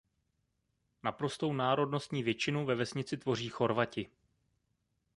[1.03, 4.09] Naprostou národnostní většinu ve vesnici tvoří Chorvati.